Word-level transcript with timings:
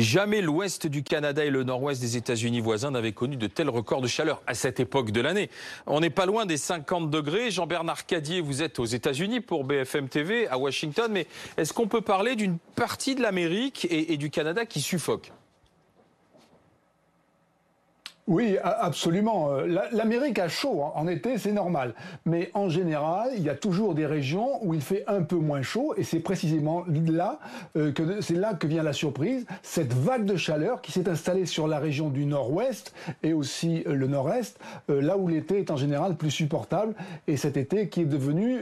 Jamais 0.00 0.40
l'ouest 0.40 0.86
du 0.86 1.02
Canada 1.02 1.44
et 1.44 1.50
le 1.50 1.62
nord-ouest 1.62 2.00
des 2.00 2.16
États-Unis 2.16 2.60
voisins 2.60 2.90
n'avaient 2.90 3.12
connu 3.12 3.36
de 3.36 3.46
tels 3.46 3.68
records 3.68 4.00
de 4.00 4.08
chaleur 4.08 4.40
à 4.46 4.54
cette 4.54 4.80
époque 4.80 5.10
de 5.10 5.20
l'année. 5.20 5.50
On 5.86 6.00
n'est 6.00 6.08
pas 6.08 6.24
loin 6.24 6.46
des 6.46 6.56
50 6.56 7.10
degrés. 7.10 7.50
Jean-Bernard 7.50 8.06
Cadier, 8.06 8.40
vous 8.40 8.62
êtes 8.62 8.78
aux 8.78 8.86
États-Unis 8.86 9.40
pour 9.40 9.64
BFM 9.64 10.08
TV 10.08 10.48
à 10.48 10.56
Washington, 10.56 11.12
mais 11.12 11.26
est-ce 11.58 11.74
qu'on 11.74 11.86
peut 11.86 12.00
parler 12.00 12.34
d'une 12.34 12.56
partie 12.76 13.14
de 13.14 13.20
l'Amérique 13.20 13.86
et, 13.90 14.16
du 14.16 14.30
Canada 14.30 14.64
qui 14.64 14.80
suffoque? 14.80 15.32
Oui, 18.30 18.56
absolument. 18.62 19.50
Euh, 19.50 19.66
L'Amérique 19.90 20.38
a 20.38 20.46
chaud 20.46 20.84
en 20.94 21.08
été, 21.08 21.36
c'est 21.36 21.50
normal. 21.50 21.94
Mais 22.24 22.52
en 22.54 22.68
général, 22.68 23.30
il 23.36 23.42
y 23.42 23.48
a 23.48 23.56
toujours 23.56 23.92
des 23.96 24.06
régions 24.06 24.64
où 24.64 24.72
il 24.72 24.82
fait 24.82 25.02
un 25.08 25.22
peu 25.22 25.34
moins 25.34 25.62
chaud, 25.62 25.94
et 25.96 26.04
c'est 26.04 26.20
précisément 26.20 26.84
là 27.08 27.40
euh, 27.76 27.90
que 27.90 28.20
c'est 28.20 28.36
là 28.36 28.54
que 28.54 28.68
vient 28.68 28.84
la 28.84 28.92
surprise. 28.92 29.46
Cette 29.64 29.92
vague 29.92 30.26
de 30.26 30.36
chaleur 30.36 30.80
qui 30.80 30.92
s'est 30.92 31.08
installée 31.08 31.44
sur 31.44 31.66
la 31.66 31.80
région 31.80 32.08
du 32.08 32.24
Nord-Ouest 32.24 32.94
et 33.24 33.32
aussi 33.32 33.82
euh, 33.88 33.94
le 33.94 34.06
Nord-Est, 34.06 34.60
là 34.88 35.16
où 35.16 35.26
l'été 35.26 35.58
est 35.58 35.72
en 35.72 35.76
général 35.76 36.14
plus 36.14 36.30
supportable, 36.30 36.94
et 37.26 37.36
cet 37.36 37.56
été 37.56 37.88
qui 37.88 38.02
est 38.02 38.04
devenu 38.04 38.60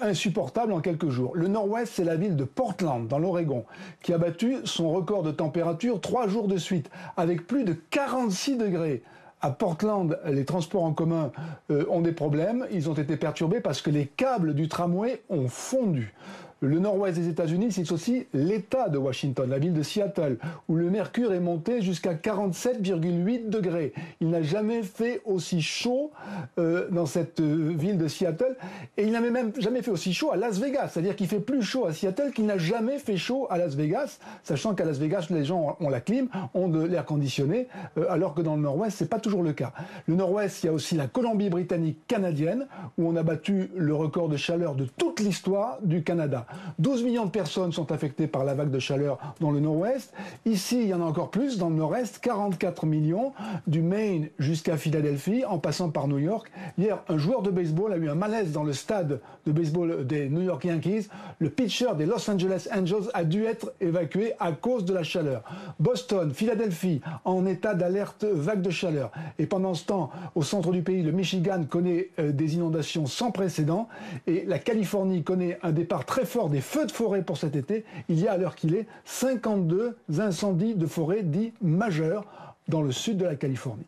insupportable 0.00 0.72
en 0.72 0.80
quelques 0.80 1.08
jours. 1.08 1.32
Le 1.34 1.48
Nord-Ouest, 1.48 1.94
c'est 1.96 2.04
la 2.04 2.14
ville 2.14 2.36
de 2.36 2.44
Portland, 2.44 3.08
dans 3.08 3.18
l'Oregon, 3.18 3.64
qui 4.02 4.12
a 4.12 4.18
battu 4.18 4.58
son 4.64 4.90
record 4.90 5.24
de 5.24 5.32
température 5.32 6.00
trois 6.00 6.28
jours 6.28 6.46
de 6.46 6.58
suite, 6.58 6.90
avec 7.16 7.46
plus 7.46 7.64
de 7.64 7.72
46 7.72 8.56
degrés 8.56 8.99
à 9.40 9.50
Portland, 9.50 10.18
les 10.26 10.44
transports 10.44 10.84
en 10.84 10.92
commun 10.92 11.32
euh, 11.70 11.84
ont 11.88 12.02
des 12.02 12.12
problèmes. 12.12 12.66
Ils 12.72 12.90
ont 12.90 12.94
été 12.94 13.16
perturbés 13.16 13.60
parce 13.60 13.80
que 13.80 13.90
les 13.90 14.06
câbles 14.06 14.54
du 14.54 14.68
tramway 14.68 15.22
ont 15.30 15.48
fondu. 15.48 16.14
Le 16.62 16.78
nord-ouest 16.78 17.18
des 17.18 17.28
États-Unis, 17.28 17.72
c'est 17.72 17.90
aussi 17.90 18.26
l'État 18.34 18.90
de 18.90 18.98
Washington, 18.98 19.48
la 19.48 19.58
ville 19.58 19.72
de 19.72 19.82
Seattle, 19.82 20.36
où 20.68 20.76
le 20.76 20.90
mercure 20.90 21.32
est 21.32 21.40
monté 21.40 21.80
jusqu'à 21.80 22.12
47,8 22.12 23.48
degrés. 23.48 23.94
Il 24.20 24.28
n'a 24.28 24.42
jamais 24.42 24.82
fait 24.82 25.22
aussi 25.24 25.62
chaud 25.62 26.10
euh, 26.58 26.86
dans 26.90 27.06
cette 27.06 27.40
euh, 27.40 27.72
ville 27.74 27.96
de 27.96 28.08
Seattle, 28.08 28.56
et 28.98 29.04
il 29.04 29.12
n'a 29.12 29.22
même 29.22 29.52
jamais 29.58 29.80
fait 29.80 29.90
aussi 29.90 30.12
chaud 30.12 30.32
à 30.32 30.36
Las 30.36 30.58
Vegas. 30.58 30.88
C'est-à-dire 30.88 31.16
qu'il 31.16 31.28
fait 31.28 31.40
plus 31.40 31.62
chaud 31.62 31.86
à 31.86 31.94
Seattle 31.94 32.30
qu'il 32.34 32.44
n'a 32.44 32.58
jamais 32.58 32.98
fait 32.98 33.16
chaud 33.16 33.46
à 33.48 33.56
Las 33.56 33.74
Vegas, 33.74 34.18
sachant 34.42 34.74
qu'à 34.74 34.84
Las 34.84 34.98
Vegas, 34.98 35.28
les 35.30 35.46
gens 35.46 35.78
ont 35.80 35.88
la 35.88 36.02
clim, 36.02 36.28
ont 36.52 36.68
de 36.68 36.82
l'air 36.82 37.06
conditionné, 37.06 37.68
euh, 37.96 38.04
alors 38.10 38.34
que 38.34 38.42
dans 38.42 38.56
le 38.56 38.62
nord-ouest, 38.62 38.98
c'est 38.98 39.08
pas 39.08 39.18
toujours 39.18 39.42
le 39.42 39.54
cas. 39.54 39.72
Le 40.06 40.14
nord-ouest, 40.14 40.62
il 40.62 40.66
y 40.66 40.68
a 40.68 40.74
aussi 40.74 40.94
la 40.94 41.06
Colombie-Britannique 41.06 42.06
canadienne, 42.06 42.66
où 42.98 43.08
on 43.08 43.16
a 43.16 43.22
battu 43.22 43.70
le 43.74 43.94
record 43.94 44.28
de 44.28 44.36
chaleur 44.36 44.74
de 44.74 44.84
toute 44.84 45.20
l'histoire 45.20 45.78
du 45.82 46.02
Canada. 46.02 46.46
12 46.78 47.04
millions 47.04 47.26
de 47.26 47.30
personnes 47.30 47.72
sont 47.72 47.92
affectées 47.92 48.26
par 48.26 48.44
la 48.44 48.54
vague 48.54 48.70
de 48.70 48.78
chaleur 48.78 49.18
dans 49.40 49.50
le 49.50 49.60
nord-ouest. 49.60 50.12
Ici, 50.46 50.82
il 50.82 50.88
y 50.88 50.94
en 50.94 51.00
a 51.00 51.04
encore 51.04 51.30
plus 51.30 51.58
dans 51.58 51.68
le 51.68 51.76
nord-est, 51.76 52.18
44 52.18 52.86
millions, 52.86 53.32
du 53.66 53.82
Maine 53.82 54.28
jusqu'à 54.38 54.76
Philadelphie, 54.76 55.44
en 55.44 55.58
passant 55.58 55.90
par 55.90 56.08
New 56.08 56.18
York. 56.18 56.50
Hier, 56.78 56.98
un 57.08 57.18
joueur 57.18 57.42
de 57.42 57.50
baseball 57.50 57.92
a 57.92 57.96
eu 57.96 58.08
un 58.08 58.14
malaise 58.14 58.52
dans 58.52 58.64
le 58.64 58.72
stade 58.72 59.20
de 59.46 59.52
baseball 59.52 60.06
des 60.06 60.28
New 60.28 60.42
York 60.42 60.64
Yankees. 60.64 61.08
Le 61.38 61.50
pitcher 61.50 61.94
des 61.96 62.06
Los 62.06 62.30
Angeles 62.30 62.68
Angels 62.74 63.10
a 63.14 63.24
dû 63.24 63.44
être 63.44 63.72
évacué 63.80 64.32
à 64.38 64.52
cause 64.52 64.84
de 64.84 64.94
la 64.94 65.02
chaleur. 65.02 65.42
Boston, 65.78 66.32
Philadelphie, 66.32 67.00
en 67.24 67.46
état 67.46 67.74
d'alerte 67.74 68.24
vague 68.24 68.62
de 68.62 68.70
chaleur. 68.70 69.10
Et 69.38 69.46
pendant 69.46 69.74
ce 69.74 69.84
temps, 69.86 70.10
au 70.34 70.42
centre 70.42 70.72
du 70.72 70.82
pays, 70.82 71.02
le 71.02 71.12
Michigan 71.12 71.64
connaît 71.68 72.10
euh, 72.18 72.32
des 72.32 72.54
inondations 72.54 73.06
sans 73.06 73.30
précédent 73.30 73.88
et 74.26 74.44
la 74.46 74.58
Californie 74.58 75.22
connaît 75.22 75.58
un 75.62 75.72
départ 75.72 76.04
très 76.04 76.24
fort 76.24 76.39
des 76.48 76.60
feux 76.60 76.86
de 76.86 76.92
forêt 76.92 77.22
pour 77.22 77.36
cet 77.36 77.56
été. 77.56 77.84
Il 78.08 78.18
y 78.18 78.28
a 78.28 78.32
à 78.32 78.36
l'heure 78.36 78.54
qu'il 78.54 78.74
est 78.74 78.86
52 79.04 79.96
incendies 80.18 80.74
de 80.74 80.86
forêt 80.86 81.22
dits 81.22 81.52
majeurs 81.60 82.24
dans 82.68 82.82
le 82.82 82.92
sud 82.92 83.18
de 83.18 83.24
la 83.24 83.36
Californie. 83.36 83.86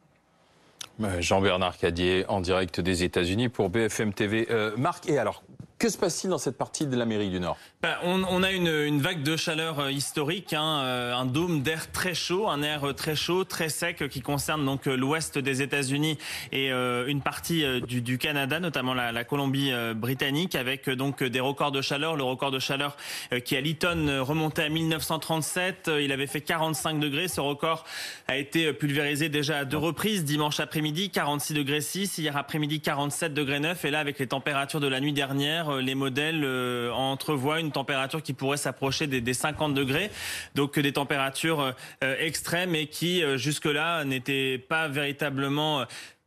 Jean-Bernard 1.21 1.79
Cadier 1.79 2.25
en 2.29 2.41
direct 2.41 2.81
des 2.81 3.03
États-Unis 3.03 3.49
pour 3.49 3.71
BFM 3.71 4.13
TV. 4.13 4.47
Euh, 4.51 4.73
Marc, 4.77 5.09
et 5.09 5.19
alors, 5.19 5.43
que 5.83 5.89
se 5.89 5.99
passe-t-il 5.99 6.31
dans 6.31 6.39
cette 6.39 6.57
partie 6.57 6.87
de 6.87 6.97
l'Amérique 6.97 7.33
du 7.33 7.41
Nord? 7.41 7.59
Ben, 7.83 7.97
on, 8.05 8.45
a 8.45 8.53
une, 8.53 9.01
vague 9.01 9.25
de 9.25 9.37
chaleur 9.37 9.81
euh, 9.81 9.91
historique, 9.91 10.53
hein, 10.53 10.79
euh, 10.85 11.13
un 11.13 11.27
dôme 11.27 11.63
d'air 11.63 11.91
très 11.91 12.15
chaud, 12.15 12.49
un 12.49 12.63
air 12.63 12.85
euh, 12.85 12.93
très 12.93 13.17
chaud, 13.17 13.43
très 13.43 13.69
sec, 13.69 14.09
qui 14.09 14.21
concerne 14.21 14.65
donc 14.65 14.87
l'ouest 14.87 15.39
des 15.39 15.61
États-Unis 15.61 16.19
et 16.53 16.71
une 16.71 17.21
partie 17.21 17.65
du, 17.81 18.19
Canada, 18.19 18.61
notamment 18.61 18.95
la, 18.95 19.25
Colombie-Britannique, 19.25 20.55
avec 20.55 20.89
donc 20.89 21.25
des 21.25 21.41
records 21.41 21.73
de 21.73 21.83
chaleur. 21.83 22.15
Le 22.15 22.23
record 22.23 22.53
de 22.53 22.61
chaleur 22.61 22.97
qui 23.45 23.57
à 23.57 23.61
Lytton 23.61 24.21
remontait 24.21 24.63
à 24.63 24.69
1937, 24.69 25.91
il 26.01 26.13
avait 26.13 26.29
fait 26.29 26.43
45 26.43 27.01
degrés. 27.01 27.27
Ce 27.27 27.41
record 27.41 27.85
a 28.29 28.37
été 28.37 28.73
pulvérisé 28.73 29.29
déjà 29.29 29.59
à 29.59 29.65
deux 29.65 29.79
reprises, 29.79 30.25
dimanche 30.25 30.61
après-midi 30.61 31.11
46 31.11 31.55
degrés 31.55 31.81
6, 31.81 32.19
hier 32.19 32.37
après-midi 32.37 32.81
47 32.81 33.35
degrés 33.35 33.61
9, 33.61 33.85
et 33.85 33.91
là 33.91 33.99
avec 33.99 34.21
les 34.21 34.29
températures 34.29 34.81
de 34.81 34.89
la 34.89 35.01
nuit 35.01 35.13
dernière 35.13 35.72
euh, 35.73 35.81
les 35.81 35.95
modèles 35.95 36.43
euh, 36.45 36.91
entrevoient 36.93 37.61
une 37.61 37.73
température 37.73 38.23
qui 38.23 38.33
pourrait 38.33 38.57
s'approcher 38.57 39.07
des, 39.07 39.35
50 39.35 39.75
degrés, 39.75 40.11
donc 40.55 40.79
des 40.79 40.93
températures 40.93 41.75
euh, 42.05 42.17
extrêmes 42.19 42.75
et 42.75 42.87
qui 42.87 43.23
jusque-là 43.37 44.05
n'étaient 44.05 44.59
pas 44.59 44.89
véritablement 44.89 45.85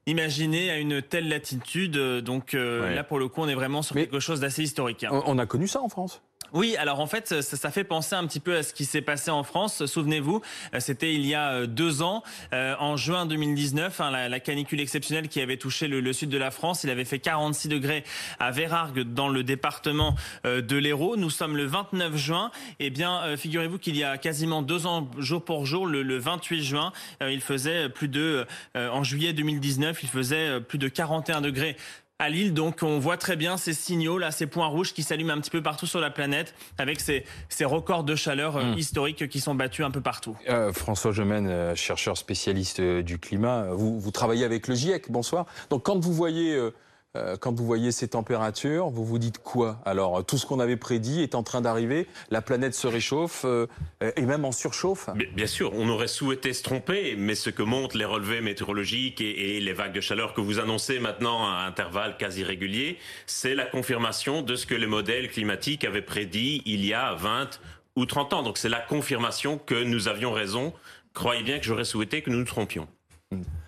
imaginées 0.07 0.71
à 0.71 0.77
une 0.77 1.01
telle 1.01 1.29
latitude. 1.29 1.97
Donc 1.97 2.53
là, 2.53 3.03
pour 3.03 3.19
le 3.19 3.27
coup, 3.27 3.41
on 3.41 3.47
est 3.47 3.55
vraiment 3.55 3.81
sur 3.81 3.95
quelque 3.95 4.19
chose 4.19 4.39
d'assez 4.39 4.63
historique. 4.63 5.03
Hein. 5.03 5.21
On 5.25 5.37
a 5.37 5.45
connu 5.45 5.67
ça 5.67 5.81
en 5.81 5.89
France? 5.89 6.21
Oui, 6.53 6.75
alors 6.77 6.99
en 6.99 7.07
fait, 7.07 7.41
ça, 7.41 7.71
fait 7.71 7.83
penser 7.83 8.15
un 8.15 8.25
petit 8.27 8.39
peu 8.39 8.55
à 8.55 8.63
ce 8.63 8.73
qui 8.73 8.85
s'est 8.85 9.01
passé 9.01 9.31
en 9.31 9.43
France. 9.43 9.85
Souvenez-vous, 9.85 10.41
euh, 10.73 10.79
c'était 10.79 11.13
il 11.13 11.25
y 11.25 11.33
a 11.33 11.51
euh, 11.51 11.65
deux 11.67 12.01
ans, 12.01 12.23
euh, 12.53 12.75
en 12.79 12.97
juin 12.97 13.25
2019, 13.25 13.99
hein, 14.01 14.11
la, 14.29 14.39
canicule 14.39 14.79
exceptionnelle 14.79 15.27
qui 15.27 15.41
avait 15.41 15.57
touché 15.57 15.87
le, 15.87 16.13
sud 16.13 16.29
de 16.29 16.37
la 16.37 16.51
France. 16.51 16.83
Il 16.83 16.89
avait 16.89 17.05
fait 17.05 17.19
46 17.19 17.67
degrés 17.67 18.03
à 18.39 18.51
Vérargues, 18.51 19.01
dans 19.01 19.27
le 19.27 19.43
département 19.43 20.15
de 20.43 20.75
l'Hérault. 20.75 21.17
Nous 21.17 21.29
sommes 21.29 21.57
le 21.57 21.65
29 21.65 22.15
juin. 22.15 22.51
Eh 22.79 22.89
bien, 22.89 23.35
figurez-vous 23.37 23.79
qu'il 23.79 23.97
y 23.97 24.03
a 24.03 24.17
quasiment 24.17 24.61
deux 24.61 24.85
ans, 24.85 25.09
jour 25.17 25.43
pour 25.43 25.65
jour, 25.65 25.87
le, 25.87 26.03
le 26.03 26.17
28 26.17 26.63
juin, 26.63 26.93
il 27.21 27.41
faisait 27.41 27.89
plus 27.89 28.07
de, 28.07 28.45
en 28.75 29.03
juillet 29.03 29.33
2019, 29.33 30.03
il 30.03 30.09
faisait 30.09 30.61
plus 30.61 30.77
de 30.77 30.87
41 30.87 31.41
degrés 31.41 31.75
à 32.19 32.29
Lille. 32.29 32.53
Donc 32.53 32.79
on 32.81 32.97
voit 32.97 33.17
très 33.17 33.35
bien 33.35 33.57
ces 33.57 33.73
signaux 33.73 34.17
là, 34.17 34.31
ces 34.31 34.47
points 34.47 34.67
rouges 34.67 34.93
qui 34.93 35.03
s'allument 35.03 35.33
un 35.33 35.41
petit 35.41 35.49
peu 35.49 35.61
partout 35.61 35.85
sur 35.85 35.99
la 35.99 36.09
planète, 36.09 36.53
avec 36.77 37.01
ces, 37.01 37.25
ces 37.49 37.65
records 37.65 38.05
de 38.05 38.15
chaleur 38.15 38.55
euh, 38.55 38.63
hmm. 38.63 38.77
historiques 38.77 39.27
qui 39.27 39.41
sont 39.41 39.53
battus 39.53 39.85
un 39.85 39.91
peu 39.91 39.99
partout. 39.99 40.37
Euh, 40.47 40.71
François 40.71 41.11
Gemène, 41.11 41.47
euh, 41.47 41.75
chercheur 41.75 42.17
spécialiste 42.17 42.79
du 42.79 43.19
climat, 43.19 43.67
vous, 43.71 43.99
vous 43.99 44.11
travaillez 44.11 44.45
avec 44.45 44.67
le 44.67 44.75
GIEC. 44.75 45.11
Bonsoir. 45.11 45.45
Donc 45.69 45.83
quand 45.83 45.99
vous 45.99 46.13
voyez 46.13 46.53
euh, 46.53 46.73
quand 47.39 47.53
vous 47.53 47.65
voyez 47.65 47.91
ces 47.91 48.07
températures, 48.07 48.89
vous 48.89 49.05
vous 49.05 49.19
dites 49.19 49.39
quoi? 49.39 49.79
Alors, 49.85 50.25
tout 50.25 50.37
ce 50.37 50.45
qu'on 50.45 50.59
avait 50.59 50.77
prédit 50.77 51.21
est 51.21 51.35
en 51.35 51.43
train 51.43 51.61
d'arriver, 51.61 52.07
la 52.29 52.41
planète 52.41 52.73
se 52.73 52.87
réchauffe 52.87 53.45
euh, 53.45 53.67
et 54.15 54.21
même 54.21 54.45
en 54.45 54.51
surchauffe 54.51 55.09
Bien 55.33 55.47
sûr, 55.47 55.71
on 55.73 55.89
aurait 55.89 56.07
souhaité 56.07 56.53
se 56.53 56.63
tromper, 56.63 57.15
mais 57.17 57.35
ce 57.35 57.49
que 57.49 57.63
montrent 57.63 57.97
les 57.97 58.05
relevés 58.05 58.41
météorologiques 58.41 59.21
et, 59.21 59.59
les 59.59 59.73
vagues 59.73 59.93
de 59.93 60.01
chaleur 60.01 60.33
que 60.33 60.41
vous 60.41 60.59
annoncez 60.59 60.99
maintenant 60.99 61.47
à 61.47 61.65
intervalles 61.67 62.17
quasi 62.17 62.43
réguliers, 62.43 62.97
c'est 63.25 63.55
la 63.55 63.65
confirmation 63.65 64.41
de 64.41 64.55
ce 64.55 64.65
que 64.65 64.75
les 64.75 64.87
modèles 64.87 65.29
climatiques 65.29 65.85
avaient 65.85 66.01
prédit 66.01 66.61
il 66.65 66.85
y 66.85 66.93
a 66.93 67.13
20 67.15 67.59
ou 67.95 68.05
30 68.05 68.33
ans. 68.33 68.43
Donc 68.43 68.57
c'est 68.57 68.69
la 68.69 68.79
confirmation 68.79 69.57
que 69.57 69.83
nous 69.83 70.07
avions 70.07 70.31
raison. 70.31 70.73
Croyez 71.13 71.43
bien 71.43 71.59
que 71.59 71.65
j'aurais 71.65 71.85
souhaité 71.85 72.21
que 72.21 72.29
nous 72.29 72.39
nous 72.39 72.45
trompions. 72.45 72.87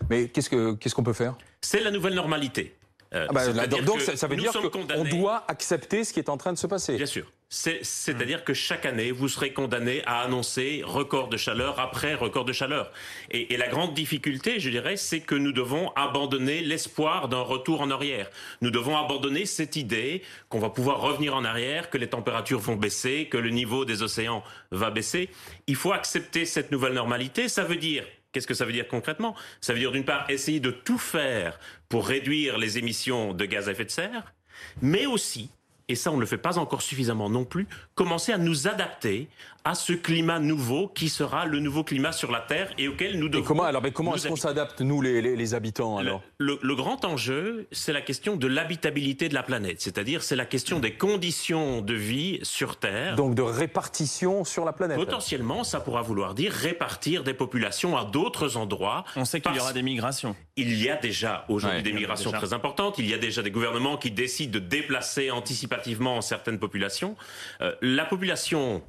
Mais 0.09 0.27
qu'est-ce 0.29 0.49
qu'on 0.95 1.03
peut 1.03 1.13
faire? 1.13 1.35
C'est 1.61 1.81
la 1.81 1.91
nouvelle 1.91 2.13
normalité. 2.13 2.76
Euh, 3.13 3.25
ah 3.29 3.33
bah, 3.33 3.67
donc 3.67 4.01
ça, 4.01 4.27
veut 4.27 4.35
dire 4.35 4.51
qu'on 4.71 5.03
doit 5.05 5.45
accepter 5.47 6.03
ce 6.03 6.13
qui 6.13 6.19
est 6.19 6.29
en 6.29 6.37
train 6.37 6.53
de 6.53 6.57
se 6.57 6.67
passer. 6.67 6.97
Bien 6.97 7.05
sûr. 7.05 7.25
C'est-à-dire 7.49 8.43
que 8.43 8.53
chaque 8.53 8.85
année, 8.85 9.11
vous 9.11 9.29
serez 9.29 9.53
condamné 9.53 10.03
à 10.05 10.19
annoncer 10.19 10.81
record 10.83 11.29
de 11.29 11.37
chaleur 11.37 11.79
après 11.79 12.13
record 12.13 12.43
de 12.43 12.51
chaleur. 12.51 12.91
Et, 13.31 13.55
la 13.55 13.69
grande 13.69 13.93
difficulté, 13.93 14.59
je 14.59 14.69
dirais, 14.69 14.97
c'est 14.97 15.21
que 15.21 15.35
nous 15.35 15.53
devons 15.53 15.93
abandonner 15.95 16.59
l'espoir 16.59 17.29
d'un 17.29 17.39
retour 17.39 17.79
en 17.79 17.89
arrière. 17.89 18.29
Nous 18.59 18.69
devons 18.69 18.97
abandonner 18.97 19.45
cette 19.45 19.77
idée 19.77 20.23
qu'on 20.49 20.59
va 20.59 20.69
pouvoir 20.69 20.99
revenir 20.99 21.35
en 21.35 21.45
arrière, 21.45 21.89
que 21.89 21.97
les 21.97 22.09
températures 22.09 22.59
vont 22.59 22.75
baisser, 22.75 23.29
que 23.31 23.37
le 23.37 23.49
niveau 23.49 23.85
des 23.85 24.03
océans 24.03 24.43
va 24.71 24.91
baisser. 24.91 25.29
Il 25.67 25.77
faut 25.77 25.93
accepter 25.93 26.43
cette 26.43 26.69
nouvelle 26.73 26.93
normalité. 26.93 27.47
Ça 27.47 27.63
veut 27.63 27.77
dire 27.77 28.03
Qu'est-ce 28.37 28.45
que 28.45 28.53
ça 28.53 28.65
veut 28.65 28.71
dire 28.71 28.87
concrètement? 28.87 29.35
Ça 29.61 29.73
veut 29.73 29.79
dire 29.79 29.91
d'une 29.91 30.05
part 30.05 30.29
essayer 30.29 30.59
de 30.59 30.69
tout 30.69 30.99
faire 30.99 31.59
pour 31.89 32.07
réduire 32.07 32.59
les 32.59 32.77
émissions 32.77 33.33
de 33.33 33.45
gaz 33.45 33.67
à 33.67 33.71
effet 33.71 33.85
de 33.85 33.89
serre, 33.89 34.31
mais 34.79 35.07
aussi 35.07 35.49
et 35.89 35.95
ça 35.95 36.11
on 36.11 36.15
ne 36.15 36.21
le 36.21 36.25
fait 36.25 36.37
pas 36.37 36.57
encore 36.57 36.81
suffisamment 36.81 37.29
non 37.29 37.45
plus, 37.45 37.67
commencer 37.95 38.33
à 38.33 38.37
nous 38.37 38.67
adapter 38.67 39.27
à 39.63 39.75
ce 39.75 39.93
climat 39.93 40.39
nouveau 40.39 40.87
qui 40.87 41.09
sera 41.09 41.45
le 41.45 41.59
nouveau 41.59 41.83
climat 41.83 42.13
sur 42.13 42.31
la 42.31 42.39
Terre 42.39 42.71
et 42.77 42.87
auquel 42.87 43.19
nous 43.19 43.27
devons. 43.27 43.43
comment 43.43 43.63
alors 43.63 43.81
mais 43.81 43.91
comment 43.91 44.15
est-ce 44.15 44.27
qu'on 44.27 44.37
s'adapte 44.37 44.81
nous 44.81 45.01
les, 45.01 45.21
les, 45.21 45.53
habitants 45.53 45.97
alors 45.97 46.21
le, 46.37 46.57
le, 46.61 46.75
grand 46.75 47.03
enjeu, 47.03 47.67
c'est 47.71 47.91
la 47.91 48.01
question 48.01 48.37
de 48.37 48.47
l'habitabilité 48.47 49.27
de 49.27 49.33
la 49.33 49.43
planète, 49.43 49.81
c'est-à-dire 49.81 50.23
c'est 50.23 50.35
la 50.35 50.45
question 50.45 50.79
des 50.79 50.93
conditions 50.93 51.81
de 51.81 51.93
vie 51.93 52.39
sur 52.43 52.77
Terre. 52.77 53.15
Donc 53.15 53.35
de 53.35 53.41
répartition 53.41 54.45
sur 54.45 54.63
la 54.63 54.73
planète. 54.73 54.97
Potentiellement, 54.97 55.63
ça 55.63 55.79
pourra 55.79 56.01
vouloir 56.01 56.33
dire 56.33 56.51
répartir 56.51 57.23
des 57.23 57.33
populations 57.33 57.97
à 57.97 58.05
d'autres 58.05 58.57
endroits. 58.57 59.03
On 59.15 59.25
sait 59.25 59.41
qu'il 59.41 59.55
y 59.55 59.59
aura 59.59 59.73
des 59.73 59.83
migrations. 59.83 60.35
Il 60.55 60.81
y 60.81 60.89
a 60.89 60.95
déjà 60.95 61.45
aujourd'hui 61.49 61.83
des 61.83 61.93
migrations 61.93 62.31
très 62.31 62.53
importantes. 62.53 62.95
Il 62.99 63.07
y 63.07 63.13
a 63.13 63.17
déjà 63.17 63.41
des 63.41 63.51
gouvernements 63.51 63.97
qui 63.97 64.11
décident 64.11 64.53
de 64.53 64.59
déplacer 64.59 65.29
anticipativement 65.29 65.76
certaines 66.21 66.59
populations. 66.59 67.15
Euh, 67.61 67.75
la 67.81 68.05
population 68.05 68.81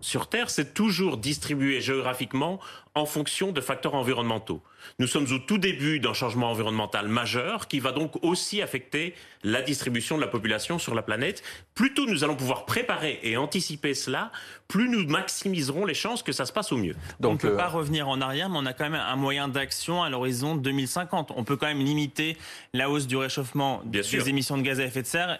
sur 0.00 0.28
Terre 0.28 0.50
s'est 0.50 0.72
toujours 0.72 1.16
distribuée 1.16 1.80
géographiquement 1.80 2.60
en 2.94 3.06
fonction 3.06 3.52
de 3.52 3.60
facteurs 3.60 3.94
environnementaux. 3.94 4.62
Nous 4.98 5.06
sommes 5.06 5.26
au 5.32 5.38
tout 5.38 5.58
début 5.58 6.00
d'un 6.00 6.14
changement 6.14 6.50
environnemental 6.50 7.08
majeur 7.08 7.68
qui 7.68 7.80
va 7.80 7.92
donc 7.92 8.22
aussi 8.24 8.62
affecter 8.62 9.14
la 9.42 9.62
distribution 9.62 10.16
de 10.16 10.20
la 10.20 10.26
population 10.26 10.78
sur 10.78 10.94
la 10.94 11.02
planète. 11.02 11.42
Plus 11.74 11.94
tôt 11.94 12.06
nous 12.06 12.24
allons 12.24 12.36
pouvoir 12.36 12.66
préparer 12.66 13.20
et 13.22 13.36
anticiper 13.36 13.94
cela, 13.94 14.32
plus 14.68 14.88
nous 14.88 15.06
maximiserons 15.06 15.84
les 15.86 15.94
chances 15.94 16.22
que 16.22 16.32
ça 16.32 16.46
se 16.46 16.52
passe 16.52 16.72
au 16.72 16.76
mieux. 16.76 16.94
Donc, 17.20 17.30
on 17.30 17.34
ne 17.34 17.38
peut 17.38 17.54
euh, 17.54 17.56
pas 17.56 17.68
revenir 17.68 18.08
en 18.08 18.20
arrière, 18.20 18.48
mais 18.48 18.58
on 18.58 18.66
a 18.66 18.72
quand 18.72 18.84
même 18.84 19.00
un 19.00 19.16
moyen 19.16 19.48
d'action 19.48 20.02
à 20.02 20.10
l'horizon 20.10 20.54
2050. 20.56 21.32
On 21.36 21.44
peut 21.44 21.56
quand 21.56 21.66
même 21.66 21.84
limiter 21.84 22.36
la 22.72 22.90
hausse 22.90 23.06
du 23.06 23.16
réchauffement 23.16 23.82
des 23.84 24.28
émissions 24.28 24.56
de 24.56 24.62
gaz 24.62 24.80
à 24.80 24.84
effet 24.84 25.02
de 25.02 25.06
serre 25.06 25.38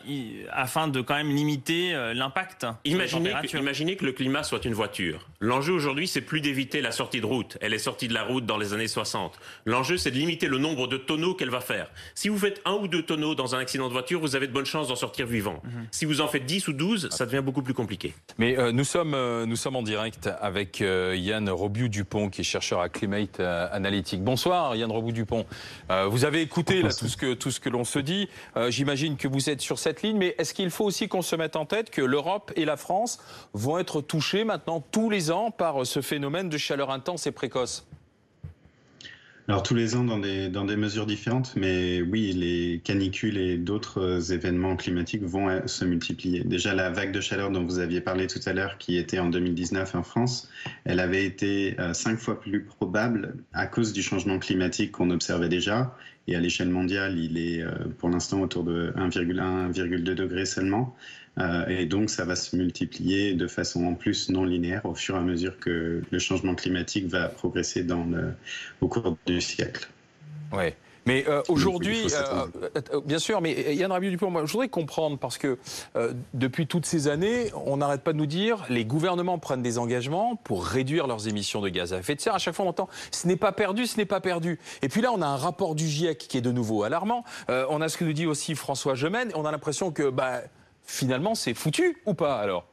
afin 0.50 0.88
de 0.88 1.00
quand 1.00 1.14
même 1.14 1.34
limiter 1.34 1.94
euh, 1.94 2.14
l'impact. 2.14 2.66
Imaginez, 2.84 3.34
imaginez 3.54 3.96
que 3.96 4.04
le 4.04 4.12
climat 4.12 4.42
soit 4.42 4.64
une 4.64 4.74
voiture. 4.74 5.28
L'enjeu 5.40 5.72
aujourd'hui, 5.72 6.08
c'est 6.08 6.20
plus 6.20 6.40
d'éviter 6.40 6.80
la 6.80 6.92
sortie 6.92 7.20
de 7.20 7.26
route. 7.26 7.39
Elle 7.60 7.74
est 7.74 7.78
sortie 7.78 8.08
de 8.08 8.14
la 8.14 8.24
route 8.24 8.46
dans 8.46 8.58
les 8.58 8.72
années 8.74 8.88
60. 8.88 9.38
L'enjeu, 9.66 9.96
c'est 9.96 10.10
de 10.10 10.16
limiter 10.16 10.46
le 10.46 10.58
nombre 10.58 10.86
de 10.86 10.96
tonneaux 10.96 11.34
qu'elle 11.34 11.50
va 11.50 11.60
faire. 11.60 11.90
Si 12.14 12.28
vous 12.28 12.38
faites 12.38 12.60
un 12.64 12.74
ou 12.74 12.88
deux 12.88 13.02
tonneaux 13.02 13.34
dans 13.34 13.54
un 13.54 13.58
accident 13.58 13.88
de 13.88 13.92
voiture, 13.92 14.20
vous 14.20 14.36
avez 14.36 14.46
de 14.46 14.52
bonnes 14.52 14.66
chances 14.66 14.88
d'en 14.88 14.96
sortir 14.96 15.26
vivant. 15.26 15.60
Mhm. 15.64 15.86
Si 15.90 16.04
vous 16.04 16.20
en 16.20 16.28
faites 16.28 16.46
10 16.46 16.68
ou 16.68 16.72
12, 16.72 17.08
ça 17.10 17.26
devient 17.26 17.42
beaucoup 17.44 17.62
plus 17.62 17.74
compliqué. 17.74 18.14
Mais 18.38 18.58
euh, 18.58 18.72
nous, 18.72 18.84
sommes, 18.84 19.14
euh, 19.14 19.46
nous 19.46 19.56
sommes 19.56 19.76
en 19.76 19.82
direct 19.82 20.28
avec 20.40 20.80
euh, 20.80 21.14
Yann 21.16 21.48
Robiou-Dupont, 21.48 22.30
qui 22.30 22.42
est 22.42 22.44
chercheur 22.44 22.80
à 22.80 22.88
Climate 22.88 23.40
Analytics. 23.40 24.22
Bonsoir 24.22 24.76
Yann 24.76 24.90
Robiou-Dupont. 24.90 25.46
vous 26.08 26.24
avez 26.24 26.42
écouté 26.42 26.82
là, 26.82 26.92
tout 26.92 27.08
ce 27.08 27.16
que, 27.16 27.34
tout 27.34 27.50
ce 27.50 27.60
que 27.60 27.68
l'on 27.68 27.84
se 27.84 27.98
dit. 27.98 28.28
J'imagine 28.68 29.16
que 29.16 29.28
vous 29.28 29.50
êtes 29.50 29.60
sur 29.60 29.78
cette 29.78 30.02
ligne, 30.02 30.16
mais 30.16 30.34
est-ce 30.38 30.54
qu'il 30.54 30.70
faut 30.70 30.84
aussi 30.84 31.08
qu'on 31.08 31.22
se 31.22 31.36
mette 31.36 31.56
en 31.56 31.66
tête 31.66 31.90
que 31.90 32.02
l'Europe 32.02 32.52
et 32.56 32.64
la 32.64 32.76
France 32.76 33.20
vont 33.54 33.78
être 33.78 34.00
touchées 34.00 34.44
maintenant 34.44 34.84
tous 34.92 35.10
les 35.10 35.30
ans 35.30 35.50
par 35.50 35.86
ce 35.86 36.00
phénomène 36.00 36.48
de 36.48 36.58
chaleur 36.58 36.90
intense 36.90 37.26
et 37.26 37.29
précoce 37.32 37.86
alors 39.50 39.64
tous 39.64 39.74
les 39.74 39.96
ans 39.96 40.04
dans 40.04 40.18
des, 40.20 40.76
mesures 40.76 41.06
différentes, 41.06 41.56
mais 41.56 42.02
oui, 42.02 42.32
les 42.32 42.80
canicules 42.84 43.36
et 43.36 43.56
d'autres 43.56 44.32
événements 44.32 44.76
climatiques 44.76 45.24
vont 45.24 45.66
se 45.66 45.84
multiplier. 45.84 46.44
Déjà 46.44 46.72
la 46.72 46.88
vague 46.88 47.10
de 47.10 47.20
chaleur 47.20 47.50
dont 47.50 47.64
vous 47.64 47.80
aviez 47.80 48.00
parlé 48.00 48.28
tout 48.28 48.38
à 48.46 48.52
l'heure, 48.52 48.78
qui 48.78 48.96
était 48.96 49.18
en 49.18 49.28
2019 49.28 49.96
en 49.96 50.04
France, 50.04 50.48
elle 50.84 51.00
avait 51.00 51.24
été 51.24 51.74
euh, 51.80 51.92
cinq 51.94 52.20
fois 52.20 52.38
plus 52.38 52.62
probable 52.62 53.34
à 53.52 53.66
cause 53.66 53.92
du 53.92 54.04
changement 54.04 54.38
climatique 54.38 54.92
qu'on 54.92 55.10
observait 55.10 55.48
déjà. 55.48 55.96
Et 56.28 56.36
à 56.36 56.40
l'échelle 56.40 56.68
mondiale, 56.68 57.18
il 57.18 57.38
est 57.38 57.62
euh, 57.62 57.70
pour 57.98 58.08
l'instant 58.08 58.40
autour 58.40 58.62
de 58.64 58.92
1,1-1,2 58.96 60.02
degrés 60.14 60.46
seulement. 60.46 60.94
Euh, 61.38 61.66
et 61.68 61.86
donc, 61.86 62.10
ça 62.10 62.24
va 62.24 62.36
se 62.36 62.56
multiplier 62.56 63.34
de 63.34 63.46
façon 63.46 63.84
en 63.86 63.94
plus 63.94 64.28
non 64.30 64.44
linéaire 64.44 64.84
au 64.84 64.94
fur 64.94 65.16
et 65.16 65.18
à 65.18 65.22
mesure 65.22 65.58
que 65.58 66.02
le 66.08 66.18
changement 66.18 66.54
climatique 66.54 67.06
va 67.06 67.28
progresser 67.28 67.86
au 68.80 68.88
cours 68.88 69.16
du 69.26 69.40
siècle. 69.40 69.88
Ouais. 70.52 70.76
Mais 71.06 71.24
euh, 71.28 71.42
aujourd'hui, 71.48 72.06
euh, 72.12 73.00
bien 73.04 73.18
sûr, 73.18 73.40
mais 73.40 73.74
Yann 73.74 73.90
Rabiou-Dupont, 73.90 74.30
moi, 74.30 74.44
je 74.44 74.52
voudrais 74.52 74.68
comprendre 74.68 75.18
parce 75.18 75.38
que 75.38 75.58
depuis 76.34 76.66
toutes 76.66 76.86
ces 76.86 77.08
années, 77.08 77.50
on 77.66 77.78
n'arrête 77.78 78.02
pas 78.02 78.12
de 78.12 78.18
nous 78.18 78.26
dire 78.26 78.64
les 78.68 78.84
gouvernements 78.84 79.38
prennent 79.38 79.62
des 79.62 79.78
engagements 79.78 80.36
pour 80.36 80.64
réduire 80.64 81.06
leurs 81.06 81.28
émissions 81.28 81.60
de 81.60 81.68
gaz 81.68 81.92
à 81.92 81.98
effet 81.98 82.14
de 82.14 82.20
serre. 82.20 82.34
À 82.34 82.38
chaque 82.38 82.54
fois, 82.54 82.64
on 82.64 82.68
entend 82.68 82.88
ce 83.10 83.26
n'est 83.26 83.36
pas 83.36 83.52
perdu, 83.52 83.86
ce 83.86 83.96
n'est 83.96 84.04
pas 84.04 84.20
perdu. 84.20 84.58
Et 84.82 84.88
puis 84.88 85.00
là, 85.00 85.10
on 85.12 85.22
a 85.22 85.26
un 85.26 85.36
rapport 85.36 85.74
du 85.74 85.86
GIEC 85.86 86.18
qui 86.18 86.38
est 86.38 86.42
de 86.42 86.52
nouveau 86.52 86.82
alarmant. 86.82 87.24
on 87.48 87.80
a 87.80 87.88
ce 87.88 87.96
que 87.96 88.04
nous 88.04 88.12
dit 88.12 88.26
aussi 88.26 88.54
François 88.54 88.94
Gemène. 88.94 89.30
On 89.34 89.44
a 89.44 89.52
l'impression 89.52 89.90
que 89.90 90.10
bah, 90.10 90.42
finalement, 90.84 91.34
c'est 91.34 91.54
foutu 91.54 92.02
ou 92.06 92.14
pas 92.14 92.36
alors? 92.38 92.66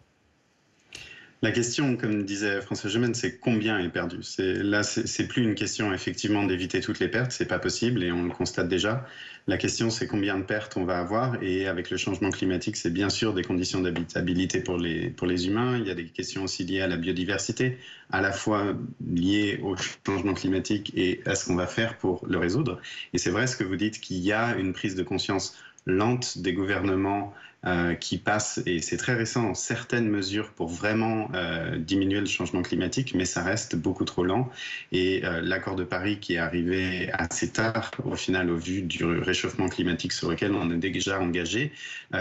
La 1.44 1.52
question, 1.52 1.98
comme 1.98 2.24
disait 2.24 2.62
François 2.62 2.90
Gemène, 2.90 3.14
c'est 3.14 3.38
combien 3.38 3.78
est 3.78 3.90
perdu? 3.90 4.22
Là, 4.40 4.82
c'est 4.82 5.28
plus 5.28 5.44
une 5.44 5.54
question 5.54 5.94
effectivement 5.94 6.44
d'éviter 6.44 6.82
toutes 6.82 7.00
les 7.00 7.10
pertes, 7.10 7.32
c'est 7.32 7.48
pas 7.48 7.60
possible 7.60 8.04
et 8.04 8.12
on 8.12 8.24
le 8.24 8.32
constate 8.32 8.68
déjà. 8.68 9.06
La 9.46 9.58
question, 9.58 9.92
c'est 9.92 10.08
combien 10.08 10.38
de 10.38 10.44
pertes 10.44 10.78
on 10.78 10.84
va 10.84 10.98
avoir 10.98 11.42
et 11.44 11.68
avec 11.68 11.92
le 11.92 11.98
changement 11.98 12.32
climatique, 12.32 12.76
c'est 12.76 12.90
bien 12.90 13.10
sûr 13.10 13.34
des 13.34 13.44
conditions 13.44 13.82
d'habitabilité 13.82 14.62
pour 14.62 14.78
les 14.78 15.10
pour 15.12 15.28
les 15.28 15.48
humains. 15.48 15.78
Il 15.78 15.88
y 15.88 15.92
a 15.92 15.96
des 15.96 16.06
questions 16.06 16.44
aussi 16.44 16.66
liées 16.66 16.82
à 16.82 16.88
la 16.88 16.98
biodiversité, 16.98 17.78
à 18.10 18.20
la 18.22 18.32
fois 18.32 18.76
liées 19.08 19.60
au 19.62 19.76
changement 20.06 20.34
climatique 20.34 20.92
et 20.96 21.22
à 21.26 21.36
ce 21.36 21.46
qu'on 21.46 21.56
va 21.56 21.68
faire 21.68 21.98
pour 21.98 22.26
le 22.28 22.40
résoudre. 22.40 22.82
Et 23.14 23.20
c'est 23.20 23.30
vrai 23.30 23.46
ce 23.46 23.56
que 23.56 23.64
vous 23.64 23.76
dites 23.76 24.02
qu'il 24.02 24.18
y 24.18 24.32
a 24.34 24.56
une 24.58 24.74
prise 24.74 24.96
de 24.96 25.04
conscience 25.04 25.56
lente 25.88 26.38
des 26.38 26.54
gouvernements 26.54 27.34
euh, 27.66 27.96
qui 27.96 28.20
passent, 28.20 28.62
et 28.68 28.80
c'est 28.82 28.98
très 28.98 29.16
récent, 29.16 29.56
certaines 29.56 30.08
mesures 30.08 30.52
pour 30.52 30.70
vraiment 30.70 31.28
euh, 31.34 31.76
diminuer 31.78 32.20
le 32.20 32.28
changement 32.28 32.62
climatique, 32.62 33.16
mais 33.16 33.26
ça 33.26 33.44
reste 33.44 33.76
beaucoup 33.76 34.06
trop 34.06 34.24
lent. 34.24 34.48
Et 34.92 35.26
euh, 35.26 35.42
l'accord 35.42 35.76
de 35.76 35.84
Paris 35.84 36.20
qui 36.20 36.36
est 36.36 36.38
arrivé 36.38 37.10
assez 37.14 37.50
tard, 37.50 37.92
au 38.06 38.16
final, 38.16 38.52
au 38.52 38.58
vu 38.58 38.84
du 38.84 39.04
réchauffement 39.04 39.70
climatique 39.70 40.14
sur 40.14 40.30
lequel 40.30 40.54
on 40.54 40.70
est 40.70 40.78
déjà 40.78 41.20
engagé, 41.20 41.72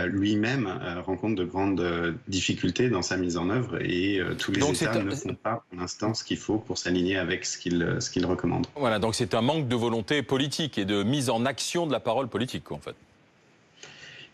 lui-même 0.07 0.73
rencontre 1.05 1.37
de 1.37 1.45
grandes 1.45 2.17
difficultés 2.29 2.89
dans 2.89 3.03
sa 3.03 3.19
mise 3.19 3.37
en 3.37 3.51
œuvre 3.51 3.81
et 3.83 4.21
tous 4.39 4.53
les 4.53 4.63
États 4.63 4.99
ne 4.99 5.15
font 5.15 5.35
pas 5.35 5.65
pour 5.69 5.79
l'instant 5.79 6.15
ce 6.15 6.25
qu'il 6.25 6.39
faut 6.39 6.59
pour 6.59 6.79
s'aligner 6.79 7.19
avec 7.19 7.45
ce 7.45 7.59
qu'ils 7.59 7.99
qu'il 8.11 8.27
recommandent. 8.27 8.67
Voilà, 8.75 8.99
donc 8.99 9.15
c'est 9.15 9.35
un 9.35 9.43
manque 9.43 9.69
de 9.69 9.77
volonté 9.77 10.23
politique 10.23 10.79
et 10.79 10.85
de 10.87 11.03
mise 11.03 11.29
en 11.31 11.45
action 11.45 11.87
de 11.87 11.93
la 11.93 12.01
parole 12.01 12.29
politique, 12.29 12.73
en 12.73 12.79
fait. 12.79 12.97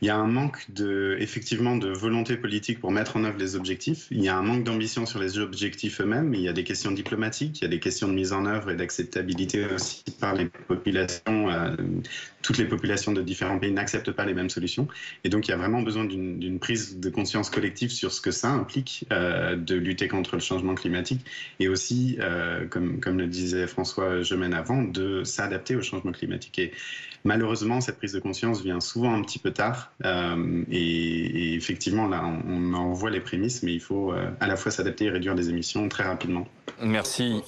Il 0.02 0.06
y 0.06 0.10
a 0.10 0.16
un 0.16 0.26
manque 0.26 0.68
de, 0.68 1.16
effectivement 1.20 1.76
de 1.76 1.88
volonté 1.88 2.36
politique 2.36 2.80
pour 2.80 2.90
mettre 2.90 3.16
en 3.16 3.22
œuvre 3.22 3.38
les 3.38 3.54
objectifs. 3.54 4.08
Il 4.10 4.20
y 4.20 4.28
a 4.28 4.36
un 4.36 4.42
manque 4.42 4.64
d'ambition 4.64 5.06
sur 5.06 5.20
les 5.20 5.38
objectifs 5.38 6.00
eux-mêmes. 6.00 6.34
Il 6.34 6.40
y 6.40 6.48
a 6.48 6.52
des 6.52 6.64
questions 6.64 6.90
diplomatiques, 6.90 7.60
il 7.60 7.62
y 7.62 7.66
a 7.66 7.70
des 7.70 7.78
questions 7.78 8.08
de 8.08 8.12
mise 8.12 8.32
en 8.32 8.44
œuvre 8.44 8.72
et 8.72 8.74
d'acceptabilité 8.74 9.64
aussi 9.72 10.02
par 10.18 10.34
les 10.34 10.46
populations. 10.46 11.48
Euh, 11.50 11.76
toutes 12.42 12.58
les 12.58 12.64
populations 12.64 13.12
de 13.12 13.22
différents 13.22 13.60
pays 13.60 13.70
n'acceptent 13.70 14.10
pas 14.10 14.26
les 14.26 14.34
mêmes 14.34 14.50
solutions. 14.50 14.88
Et 15.22 15.28
donc, 15.28 15.46
il 15.46 15.52
y 15.52 15.54
a 15.54 15.56
vraiment 15.56 15.82
besoin 15.82 16.04
d'une 16.04 16.58
prise 16.58 16.98
de 16.98 17.08
conscience 17.08 17.48
collective 17.48 17.90
sur 17.90 18.12
ce 18.12 18.20
que 18.20 18.32
ça 18.32 18.50
implique 18.50 19.06
euh, 19.12 19.54
de 19.54 19.76
lutter 19.76 20.08
contre 20.08 20.34
le 20.34 20.40
changement 20.40 20.74
climatique 20.74 21.24
et 21.60 21.68
aussi, 21.68 22.16
euh, 22.18 22.66
comme, 22.66 22.98
comme 22.98 23.18
le 23.18 23.28
disait 23.28 23.68
François 23.68 24.22
Gemène 24.22 24.54
avant, 24.54 24.82
de 24.82 25.22
s'adapter 25.22 25.76
au 25.76 25.82
changement 25.82 26.10
climatique. 26.10 26.58
Et 26.58 26.72
malheureusement, 27.22 27.80
cette 27.80 27.98
prise 27.98 28.12
de 28.12 28.20
conscience 28.20 28.62
vient 28.62 28.80
souvent 28.80 29.14
un 29.14 29.22
petit 29.22 29.38
peu 29.38 29.52
tard. 29.52 29.91
Euh, 30.04 30.64
et, 30.70 31.54
effectivement, 31.54 32.08
là, 32.08 32.22
on, 32.24 32.74
en 32.74 32.92
voit 32.92 33.10
les 33.10 33.20
prémices, 33.20 33.62
mais 33.62 33.72
il 33.72 33.80
faut 33.80 34.12
euh, 34.12 34.30
à 34.40 34.46
la 34.46 34.56
fois 34.56 34.70
s'adapter 34.70 35.06
et 35.06 35.10
réduire 35.10 35.34
les 35.34 35.48
émissions 35.48 35.88
très 35.88 36.04
rapidement. 36.04 36.46
Merci. 36.80 37.42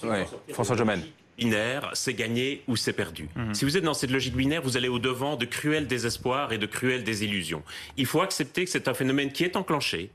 François 0.51 0.77
Jomène 0.77 1.03
binaire, 1.37 1.91
c'est 1.95 2.15
gagné 2.15 2.63
ou 2.69 2.77
c'est 2.77 2.93
perdu. 2.93 3.29
Mhm. 3.35 3.55
Si 3.55 3.65
vous 3.65 3.77
êtes 3.77 3.85
dans 3.85 3.95
cette 3.95 4.11
logique 4.11 4.37
binaire, 4.37 4.63
vous 4.63 4.77
allez 4.77 4.89
au-devant 4.89 5.37
de 5.37 5.45
cruels 5.45 5.87
désespoirs 5.87 6.53
et 6.53 6.59
de 6.59 6.67
cruelles 6.67 7.05
désillusions. 7.05 7.63
Il 7.97 8.07
faut 8.07 8.21
accepter 8.21 8.65
que 8.65 8.71
c'est 8.71 8.89
un 8.89 8.95
phénomène 8.95 9.33
qui 9.33 9.45
est 9.45 9.57
enclenché, 9.57 10.11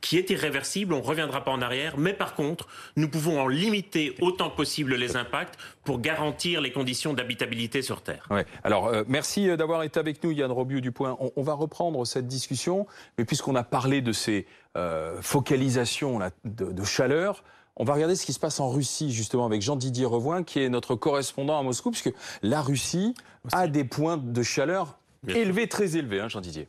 qui 0.00 0.18
est 0.18 0.28
irréversible, 0.30 0.92
on 0.92 0.98
ne 0.98 1.02
reviendra 1.02 1.44
pas 1.44 1.50
en 1.50 1.62
arrière, 1.62 1.96
mais 1.96 2.12
par 2.12 2.34
contre, 2.34 2.68
nous 2.96 3.08
pouvons 3.08 3.40
en 3.40 3.48
limiter 3.48 4.14
autant 4.20 4.50
que 4.50 4.56
possible 4.56 4.94
les 4.96 5.16
impacts 5.16 5.58
pour 5.82 6.00
garantir 6.00 6.60
les 6.60 6.72
conditions 6.72 7.14
d'habitabilité 7.14 7.82
sur 7.82 8.02
Terre. 8.02 8.26
Ouais. 8.30 8.44
Alors, 8.64 8.88
euh, 8.88 9.04
merci 9.08 9.48
euh, 9.48 9.56
d'avoir 9.56 9.82
été 9.82 9.98
avec 9.98 10.22
nous, 10.22 10.30
Yann 10.30 10.52
Robiou 10.52 10.80
du 10.80 10.92
Point. 10.92 11.16
On, 11.36 11.42
va 11.42 11.54
reprendre 11.54 12.06
cette 12.06 12.26
discussion, 12.26 12.86
mais 13.16 13.24
puisqu'on 13.24 13.54
a 13.54 13.64
parlé 13.64 14.02
de 14.02 14.12
ces 14.12 14.46
euh, 14.76 15.20
focalisations 15.22 16.20
de, 16.44 16.84
chaleur, 16.84 17.42
on 17.76 17.84
va 17.84 17.94
regarder 17.94 18.14
ce 18.14 18.26
qui 18.26 18.32
se 18.32 18.40
passe 18.40 18.60
en 18.60 18.68
Russie, 18.68 19.12
justement, 19.12 19.46
avec 19.46 19.62
Jean-Didier 19.62 20.06
Revoin, 20.06 20.42
qui 20.42 20.60
est 20.60 20.68
notre 20.68 20.94
correspondant 20.94 21.58
à 21.58 21.62
Moscou, 21.62 21.90
puisque 21.90 22.12
la 22.42 22.60
Russie 22.60 23.14
a 23.52 23.68
des 23.68 23.84
points 23.84 24.16
de 24.16 24.42
chaleur 24.42 24.98
élevés, 25.26 25.66
très 25.66 25.96
élevés, 25.96 26.20
hein, 26.20 26.28
Jean-Didier. 26.28 26.68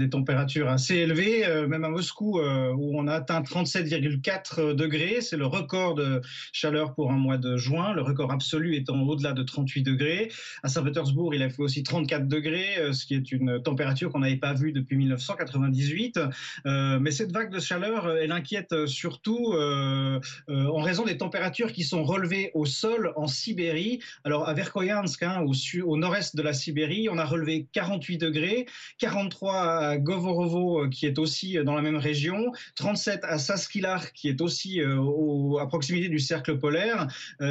Des 0.00 0.10
températures 0.10 0.68
assez 0.68 0.96
élevées, 0.96 1.46
euh, 1.46 1.68
même 1.68 1.84
à 1.84 1.88
Moscou, 1.88 2.40
euh, 2.40 2.72
où 2.72 2.98
on 2.98 3.06
a 3.06 3.14
atteint 3.14 3.40
37,4 3.42 4.74
degrés. 4.74 5.18
C'est 5.20 5.36
le 5.36 5.46
record 5.46 5.94
de 5.94 6.20
chaleur 6.52 6.94
pour 6.94 7.12
un 7.12 7.16
mois 7.16 7.38
de 7.38 7.56
juin, 7.56 7.92
le 7.92 8.02
record 8.02 8.32
absolu 8.32 8.74
étant 8.74 9.00
au-delà 9.02 9.32
de 9.32 9.44
38 9.44 9.82
degrés. 9.82 10.32
À 10.64 10.68
Saint-Pétersbourg, 10.68 11.32
il 11.32 11.44
a 11.44 11.48
fait 11.48 11.62
aussi 11.62 11.84
34 11.84 12.26
degrés, 12.26 12.76
euh, 12.78 12.92
ce 12.92 13.06
qui 13.06 13.14
est 13.14 13.30
une 13.30 13.62
température 13.62 14.10
qu'on 14.10 14.18
n'avait 14.18 14.34
pas 14.34 14.52
vue 14.52 14.72
depuis 14.72 14.96
1998. 14.96 16.18
mais 16.64 17.10
cette 17.12 17.30
vague 17.30 17.52
de 17.52 17.60
chaleur, 17.60 18.10
elle 18.10 18.32
inquiète 18.32 18.86
surtout 18.86 19.54
en 19.54 20.80
raison 20.80 21.04
des 21.04 21.18
températures 21.18 21.72
qui 21.72 21.84
sont 21.84 22.02
relevées 22.02 22.50
au 22.54 22.64
sol 22.66 23.12
en 23.16 23.26
Sibérie. 23.26 24.00
Alors 24.24 24.48
à 24.48 24.54
Verkhoyansk, 24.54 25.22
hein, 25.22 25.44
au, 25.46 25.52
au 25.84 25.96
nord-est 25.96 26.36
de 26.36 26.42
la 26.42 26.52
Sibérie, 26.52 27.08
on 27.10 27.18
a 27.18 27.24
relevé 27.24 27.66
48 27.72 28.18
degrés, 28.18 28.66
43 28.98 29.83
à 29.90 29.98
Govorovo, 29.98 30.84
euh, 30.84 30.88
qui 30.88 31.06
est 31.06 31.18
aussi 31.18 31.58
euh, 31.58 31.64
dans 31.64 31.74
la 31.74 31.82
même 31.82 31.96
région, 31.96 32.52
37 32.76 33.20
à 33.24 33.38
Saskilar, 33.38 34.12
qui 34.12 34.28
est 34.28 34.40
aussi 34.40 34.80
euh, 34.80 35.58
à 35.60 35.66
proximité 35.66 36.08
du 36.08 36.18
cercle 36.18 36.58
polaire. 36.58 37.08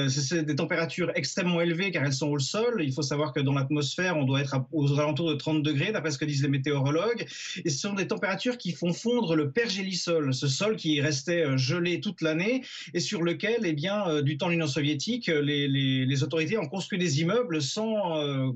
c'est 0.09 0.43
des 0.43 0.55
températures 0.55 1.11
extrêmement 1.15 1.61
élevées 1.61 1.91
car 1.91 2.03
elles 2.03 2.13
sont 2.13 2.29
au 2.29 2.39
sol. 2.39 2.81
Il 2.83 2.93
faut 2.93 3.01
savoir 3.01 3.33
que 3.33 3.39
dans 3.39 3.53
l'atmosphère, 3.53 4.17
on 4.17 4.23
doit 4.23 4.41
être 4.41 4.55
aux 4.71 4.99
alentours 4.99 5.29
de 5.29 5.35
30 5.35 5.63
degrés, 5.63 5.91
d'après 5.91 6.11
ce 6.11 6.17
que 6.17 6.25
disent 6.25 6.43
les 6.43 6.49
météorologues. 6.49 7.25
Et 7.63 7.69
ce 7.69 7.79
sont 7.79 7.93
des 7.93 8.07
températures 8.07 8.57
qui 8.57 8.71
font 8.71 8.93
fondre 8.93 9.35
le 9.35 9.51
pergélisol, 9.51 10.33
ce 10.33 10.47
sol 10.47 10.75
qui 10.75 11.01
restait 11.01 11.57
gelé 11.57 11.99
toute 11.99 12.21
l'année 12.21 12.63
et 12.93 12.99
sur 12.99 13.21
lequel, 13.21 13.61
eh 13.63 13.73
bien, 13.73 14.21
du 14.21 14.37
temps 14.37 14.47
de 14.47 14.51
l'Union 14.51 14.67
soviétique, 14.67 15.27
les, 15.27 15.67
les, 15.67 16.23
autorités 16.23 16.57
ont 16.57 16.67
construit 16.67 16.99
des 16.99 17.21
immeubles 17.21 17.61
sans 17.61 18.53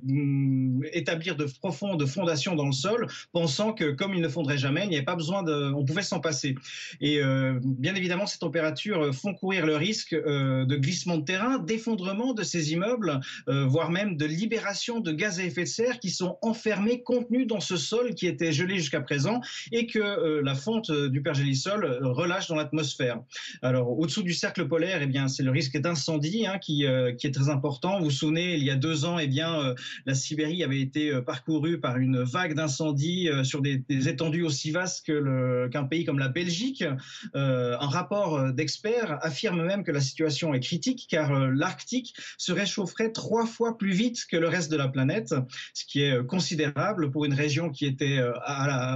établir 0.93 1.35
de 1.35 1.45
profondes 1.45 2.05
fondations 2.05 2.55
dans 2.55 2.67
le 2.67 2.71
sol, 2.71 3.07
pensant 3.31 3.66
que 3.73 3.91
comme 3.91 4.13
ils 4.13 4.21
ne 4.21 4.29
fondraient 4.29 4.57
jamais, 4.57 4.83
il 4.83 4.89
n'y 4.89 4.95
avait 4.95 5.05
pas 5.05 5.15
besoin 5.15 5.43
de, 5.43 5.71
on 5.73 5.85
pouvait 5.85 6.01
s'en 6.01 6.19
passer. 6.19 6.55
Et 7.01 7.21
euh, 7.21 7.59
bien 7.63 7.95
évidemment, 7.95 8.25
ces 8.25 8.39
températures 8.39 9.13
font 9.13 9.33
courir 9.33 9.65
le 9.65 9.75
risque 9.75 10.13
euh, 10.13 10.65
de 10.65 10.75
glissement 10.75 11.17
de 11.17 11.23
terrain, 11.23 11.59
d'effondrement 11.59 12.33
de 12.33 12.43
ces 12.43 12.73
immeubles, 12.73 13.19
euh, 13.49 13.65
voire 13.65 13.91
même 13.91 14.17
de 14.17 14.25
libération 14.25 14.99
de 14.99 15.11
gaz 15.11 15.39
à 15.39 15.43
effet 15.43 15.63
de 15.63 15.67
serre 15.67 15.99
qui 15.99 16.09
sont 16.09 16.37
enfermés, 16.41 17.01
contenus 17.03 17.47
dans 17.47 17.59
ce 17.59 17.77
sol 17.77 18.15
qui 18.15 18.27
était 18.27 18.51
gelé 18.51 18.77
jusqu'à 18.77 19.01
présent 19.01 19.41
et 19.71 19.87
que 19.87 20.41
la 20.41 20.55
fonte 20.55 20.91
du 20.91 21.21
pergélisol 21.21 21.99
relâche 22.01 22.47
dans 22.47 22.55
l'atmosphère. 22.55 23.19
Alors, 23.61 23.97
au-dessous 23.97 24.23
du 24.23 24.33
cercle 24.33 24.67
polaire, 24.67 24.99
eh 25.01 25.07
bien, 25.07 25.27
c'est 25.27 25.43
le 25.43 25.51
risque 25.51 25.77
d'incendie 25.77 26.45
hein, 26.45 26.57
qui, 26.59 26.85
qui 27.17 27.27
est 27.27 27.31
très 27.31 27.49
important. 27.49 27.99
Vous 27.99 28.05
vous 28.05 28.11
souvenez, 28.11 28.55
il 28.55 28.63
y 28.63 28.71
a 28.71 28.75
deux 28.75 29.05
ans, 29.05 29.19
eh 29.19 29.27
bien, 29.27 29.75
la 30.05 30.13
Sibérie 30.13 30.63
avait 30.63 30.81
été 30.81 31.21
parcourue 31.25 31.79
par 31.79 31.97
une 31.97 32.23
vague 32.23 32.53
d'incendie 32.53 33.29
sur 33.43 33.56
des, 33.61 34.09
étendues 34.09 34.43
aussi 34.43 34.71
vastes 34.71 35.05
qu'un 35.05 35.83
pays 35.85 36.05
comme 36.05 36.19
la 36.19 36.27
Belgique. 36.27 36.83
Euh, 37.35 37.77
un 37.79 37.87
rapport 37.87 38.51
d'experts 38.53 39.17
affirme 39.21 39.65
même 39.65 39.83
que 39.83 39.91
la 39.91 40.01
situation 40.01 40.53
est 40.53 40.59
critique 40.59 41.07
car 41.09 41.31
euh, 41.31 41.51
l'Arctique 41.53 42.15
se 42.37 42.51
réchaufferait 42.51 43.11
trois 43.11 43.45
fois 43.45 43.77
plus 43.77 43.91
vite 43.91 44.25
que 44.29 44.37
le 44.37 44.47
reste 44.47 44.71
de 44.71 44.77
la 44.77 44.87
planète, 44.87 45.33
ce 45.73 45.85
qui 45.85 46.01
est 46.01 46.25
considérable 46.25 47.11
pour 47.11 47.25
une 47.25 47.33
région 47.33 47.69
qui 47.69 47.85
était 47.85 48.17
euh, 48.17 48.33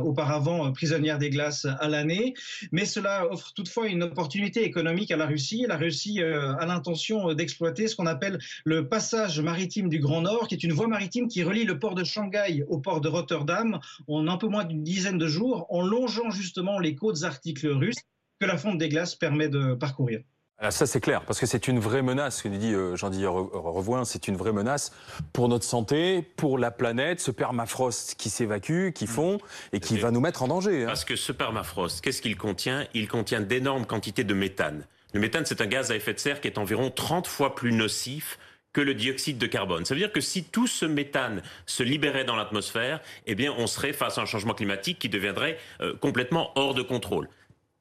auparavant 0.02 0.72
prisonnière 0.72 1.18
des 1.18 1.30
glaces 1.30 1.66
à 1.80 1.88
l'année. 1.88 2.34
Mais 2.72 2.86
cela 2.86 3.28
offre 3.32 3.54
toutefois 3.54 3.88
une 3.88 4.04
opportunité 4.04 4.64
économique 4.64 5.12
à 5.12 5.18
la 5.18 5.26
Russie. 5.26 5.66
La 5.68 5.78
Russie 5.78 6.22
a 6.22 6.66
l'intention 6.66 7.34
d'exploiter 7.34 7.88
ce 7.88 7.96
qu'on 7.96 8.06
appelle 8.06 8.40
le 8.66 8.88
passage 8.88 9.40
maritime 9.40 9.90
du 9.90 10.00
Grand 10.00 10.22
Nord, 10.22 10.48
qui 10.48 10.56
est 10.56 10.64
une 10.64 10.74
voie 10.74 10.88
maritime 10.88 11.28
qui 11.28 11.44
relie 11.44 11.64
le 11.64 11.80
port 11.80 11.96
de 11.96 12.04
Shanghai 12.04 12.64
au 12.68 12.80
port 12.80 13.02
de 13.02 13.08
Rotterdam. 13.08 13.80
On 14.08 14.28
peu 14.42 14.48
moins 14.52 14.66
d'une 14.66 14.84
dizaine 14.84 15.18
de 15.18 15.28
jours 15.28 15.66
en 15.70 15.82
longeant 15.82 16.30
justement 16.30 16.78
les 16.78 16.96
côtes 16.96 17.24
arctiques 17.24 17.62
russes 17.64 18.04
que 18.40 18.46
la 18.46 18.58
fonte 18.58 18.78
des 18.78 18.90
glaces 18.90 19.16
permet 19.16 19.50
de 19.50 19.74
parcourir. 19.74 20.22
Ah, 20.64 20.70
ça 20.70 20.86
c'est 20.86 21.02
clair, 21.02 21.26
parce 21.26 21.40
que 21.40 21.48
c'est 21.48 21.68
une 21.68 21.80
vraie 21.80 22.04
menace, 22.04 22.38
ce 22.38 22.44
que 22.44 22.50
dit 22.50 22.72
euh, 22.76 22.96
Jean-Didier 22.96 23.26
Revoin, 23.26 24.06
c'est 24.06 24.28
une 24.28 24.38
vraie 24.38 24.52
menace 24.52 24.92
pour 25.34 25.50
notre 25.50 25.66
santé, 25.66 26.22
pour 26.22 26.60
la 26.60 26.70
planète, 26.70 27.20
ce 27.20 27.32
permafrost 27.32 28.14
qui 28.14 28.30
s'évacue, 28.30 28.92
qui 28.92 29.08
fond, 29.08 29.40
et 29.74 29.80
qui 29.80 29.98
va 29.98 30.12
nous 30.12 30.20
mettre 30.20 30.44
en 30.44 30.48
danger. 30.48 30.84
Hein. 30.84 30.86
Parce 30.86 31.04
que 31.04 31.16
ce 31.16 31.32
permafrost, 31.32 32.02
qu'est-ce 32.02 32.22
qu'il 32.22 32.38
contient? 32.38 32.86
Il 32.94 33.08
contient 33.08 33.42
d'énormes 33.42 33.88
quantités 33.88 34.24
de 34.24 34.36
méthane. 34.36 34.86
Le 35.14 35.20
méthane, 35.20 35.48
c'est 35.48 35.62
un 35.62 35.66
gaz 35.66 35.90
à 35.90 35.96
effet 35.96 36.14
de 36.14 36.20
serre 36.20 36.42
qui 36.42 36.48
est 36.48 36.60
environ 36.60 36.92
30 36.92 37.26
fois 37.26 37.56
plus 37.56 37.74
nocif 37.74 38.38
que 38.74 38.82
le 38.82 38.94
dioxyde 38.94 39.38
de 39.38 39.48
carbone. 39.48 39.86
Ça 39.86 39.94
veut 39.94 40.00
dire 40.00 40.12
que 40.12 40.22
si 40.22 40.44
tout 40.44 40.68
ce 40.68 40.86
méthane 40.86 41.42
se 41.66 41.84
libérait 41.84 42.24
dans 42.24 42.36
l'atmosphère, 42.36 43.02
eh 43.26 43.36
bien, 43.36 43.54
on 43.58 43.68
serait 43.68 43.94
face 43.94 44.18
à 44.18 44.22
un 44.22 44.26
changement 44.26 44.54
climatique 44.54 45.00
qui 45.00 45.10
deviendrait 45.10 45.58
euh, 45.82 45.94
complètement 45.96 46.52
hors 46.56 46.74
de 46.74 46.82
contrôle 46.82 47.28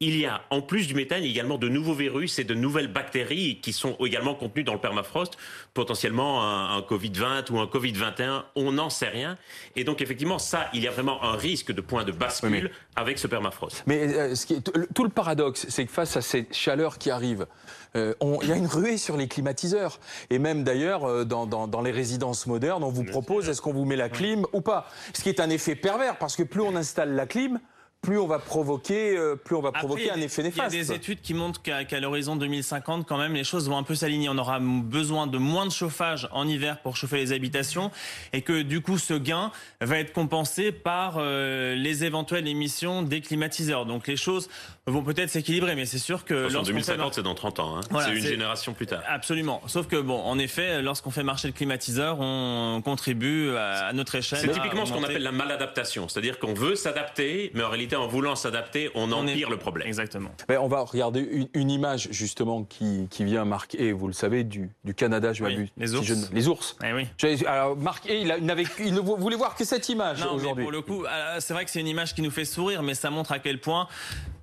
il 0.02 0.19
y 0.19 0.25
a, 0.25 0.40
en 0.49 0.62
plus 0.62 0.87
du 0.87 0.95
méthane, 0.95 1.25
également 1.25 1.59
de 1.59 1.69
nouveaux 1.69 1.92
virus 1.92 2.38
et 2.38 2.45
de 2.45 2.54
nouvelles 2.54 2.90
bactéries 2.90 3.61
qui 3.61 3.75
sont 3.75 3.97
également 4.00 4.35
contenues 4.35 4.64
dans 4.64 4.73
le 4.73 4.80
permafrost, 4.80 5.37
potentiellement 5.75 6.42
un, 6.42 6.80
Covid-20 6.80 7.52
ou 7.52 7.59
un 7.59 7.66
Covid-21, 7.66 8.45
on 8.57 8.73
n'en 8.73 8.88
sait 8.88 9.09
rien. 9.09 9.37
Et 9.76 9.85
donc, 9.85 10.00
effectivement, 10.00 10.38
ça, 10.38 10.71
il 10.73 10.83
y 10.83 10.88
a 10.88 10.90
vraiment 10.90 11.23
un 11.23 11.37
risque 11.37 11.71
de 11.71 11.83
point 11.83 12.04
de 12.04 12.12
bascule 12.12 12.71
avec 12.97 13.19
ce 13.19 13.26
permafrost. 13.26 13.83
Mais 13.87 14.16
euh, 14.16 14.35
ce 14.35 14.47
qui 14.47 14.54
est, 14.54 14.95
tout 14.95 15.04
le 15.04 15.11
paradoxe, 15.11 15.66
c'est 15.69 15.85
que 15.85 15.92
face 15.92 16.16
à 16.16 16.23
cette 16.23 16.54
chaleur 16.54 16.97
qui 16.97 17.11
arrive, 17.11 17.47
euh, 17.95 18.14
il 18.42 18.49
y 18.49 18.52
a 18.52 18.57
une 18.57 18.66
ruée 18.66 18.97
sur 18.97 19.19
les 19.19 19.28
climatiseurs. 19.28 20.00
Et 20.30 20.38
même 20.38 20.64
d'ailleurs, 20.64 21.04
euh, 21.04 21.25
dans, 21.25 21.47
dans, 21.47 21.83
les 21.83 21.90
résidences 21.90 22.47
modernes, 22.47 22.85
on 22.85 22.90
vous 22.90 23.04
propose 23.04 23.50
est-ce 23.50 23.61
qu'on 23.61 23.75
vous 23.75 23.85
met 23.85 23.97
la 23.97 24.09
clim 24.09 24.47
ou 24.54 24.62
pas? 24.62 24.88
Ce 25.12 25.23
qui 25.23 25.28
est 25.28 25.40
un 25.40 25.50
effet 25.50 25.75
pervers, 25.75 26.16
parce 26.16 26.37
que 26.37 26.42
plus 26.42 26.62
on 26.62 26.75
installe 26.75 27.14
la 27.14 27.26
clim, 27.26 27.61
plus 28.02 28.19
on 28.19 28.26
va 28.26 28.38
provoquer, 28.38 29.16
euh, 29.16 29.37
plus 29.37 29.54
on 29.54 29.61
va 29.61 29.73
provoquer 29.73 30.11
un 30.11 30.21
effet 30.21 30.42
néfaste. 30.42 30.73
Il 30.73 30.78
y 30.78 30.80
a 30.80 30.85
des 30.85 30.92
études 30.92 31.21
qui 31.21 31.35
montrent 31.35 31.61
qu'à 31.61 32.00
l'horizon 32.00 32.35
2050, 32.35 33.07
quand 33.07 33.19
même, 33.19 33.35
les 33.35 33.45
choses 33.45 33.69
vont 33.69 33.76
un 33.76 33.83
peu 33.83 33.95
s'aligner. 33.95 34.28
On 34.30 34.38
aura 34.38 34.59
besoin 34.59 35.26
de 35.26 35.37
moins 35.37 35.66
de 35.66 35.71
chauffage 35.71 36.26
en 36.33 36.49
hiver 36.49 36.80
pour 36.80 36.97
chauffer 36.97 37.19
les 37.19 37.33
habitations 37.33 37.90
et 38.33 38.40
que 38.40 38.62
du 38.62 38.80
coup, 38.80 38.97
ce 38.97 39.14
gain 39.14 39.52
va 39.83 39.99
être 39.99 40.14
compensé 40.14 40.73
par 40.73 41.16
euh, 41.19 41.75
les 41.75 42.04
éventuelles 42.04 42.49
émissions 42.49 43.02
des 43.02 43.21
climatiseurs. 43.21 43.85
Donc 43.85 44.07
les 44.07 44.16
choses 44.16 44.49
vont 44.87 45.02
peut-être 45.02 45.30
s'équilibrer, 45.30 45.75
mais 45.76 45.85
c'est 45.85 45.99
sûr 45.99 46.25
que... 46.25 46.57
En 46.57 46.62
2050, 46.62 47.14
c'est 47.14 47.23
dans 47.23 47.35
30 47.35 47.61
ans. 47.61 47.76
Hein. 47.76 48.00
c'est 48.04 48.16
une 48.16 48.25
génération 48.25 48.73
plus 48.73 48.87
tard. 48.87 49.02
Absolument. 49.07 49.61
Sauf 49.66 49.87
que, 49.87 49.97
bon, 49.97 50.21
en 50.21 50.38
effet, 50.38 50.80
lorsqu'on 50.80 51.11
fait 51.11 51.23
marcher 51.23 51.49
le 51.49 51.54
climatiseur, 51.54 52.19
on 52.21 52.80
contribue 52.83 53.54
à, 53.57 53.92
notre 53.92 54.14
échelle. 54.14 54.40
C'est 54.40 54.52
typiquement 54.52 54.87
ce 54.87 54.92
qu'on 54.92 55.04
appelle 55.04 55.23
la 55.23 55.33
maladaptation. 55.33 56.09
C'est-à-dire 56.09 56.38
qu'on 56.38 56.54
veut 56.54 56.76
s'adapter, 56.76 57.50
mais 57.54 57.62
en 57.62 57.69
réalité, 57.69 57.89
en 57.97 58.06
voulant 58.06 58.37
s'adapter, 58.37 58.90
on, 58.94 59.12
empire 59.12 59.50
le 59.50 59.56
problème. 59.56 59.87
Exactement. 59.87 60.30
Mais 60.49 60.56
on 60.56 60.68
va 60.68 60.80
regarder 60.80 61.49
une, 61.54 61.70
image 61.70 62.09
justement 62.11 62.64
qui, 62.64 63.06
qui, 63.11 63.25
vient 63.25 63.44
marquer, 63.44 63.92
vous 63.92 64.06
le 64.06 64.12
savez, 64.12 64.44
du, 64.44 64.70
du 64.85 64.94
Canada, 64.94 65.32
je 65.32 65.44
oui, 65.44 65.70
Les 65.76 65.94
ours. 65.94 66.30
les 66.32 66.49
ours. 66.49 66.76
Eh 66.85 66.92
oui. 66.92 67.06
Alors 67.47 67.76
marqué, 67.76 68.20
il, 68.20 68.35
il, 68.78 68.94
ne 68.94 69.00
voulait 69.00 69.37
voir 69.37 69.54
que 69.54 69.64
cette 69.64 69.88
image 69.88 70.25
aujourd'hui. 70.25 70.64
Pour 70.64 70.73
le 70.73 70.82
coup, 70.82 71.04
euh, 71.04 71.37
c'est 71.38 71.54
vrai 71.54 71.64
que 71.64 71.70
c'est 71.70 71.80
une 71.80 71.88
image 71.88 72.14
qui 72.14 72.23
nous 72.23 72.30
fait 72.30 72.44
sourire, 72.44 72.82
mais 72.82 72.94
ça 72.94 73.11
montre 73.11 73.32
à 73.32 73.38
quel 73.38 73.61
point 73.61 73.88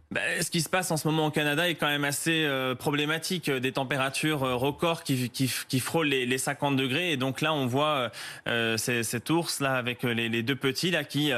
bah, 0.09 0.21
ce 0.41 0.49
qui 0.49 0.61
se 0.61 0.69
passe 0.69 0.89
en 0.91 0.95
ce 0.95 1.05
moment 1.05 1.25
au 1.25 1.31
Canada 1.31 1.67
est 1.67 1.75
quand 1.75 1.87
même 1.87 2.05
assez 2.05 2.45
euh, 2.45 2.75
problématique. 2.75 3.51
Des 3.51 3.73
températures 3.73 4.43
euh, 4.43 4.55
records 4.55 5.03
qui, 5.03 5.29
qui, 5.29 5.51
qui 5.67 5.79
frôlent 5.81 6.07
les, 6.07 6.25
les, 6.25 6.37
50 6.37 6.77
degrés. 6.77 7.11
Et 7.11 7.17
donc 7.17 7.41
là, 7.41 7.53
on 7.53 7.65
voit 7.65 8.09
euh, 8.47 8.77
cet 8.77 9.29
ours 9.29 9.59
là 9.59 9.73
avec 9.73 10.03
les, 10.03 10.29
les, 10.29 10.43
deux 10.43 10.55
petits 10.55 10.91
là 10.91 11.03
qui 11.03 11.31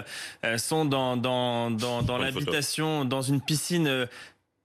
sont 0.57 0.85
dans 0.85 1.17
dans 1.17 1.71
dans, 1.71 2.03
dans 2.03 2.17
l'habitation, 2.17 3.05
dans 3.05 3.21
une 3.23 3.41
piscine 3.41 4.07